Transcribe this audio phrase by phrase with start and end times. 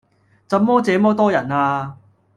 [0.47, 1.95] 怎麼這麼多人呀？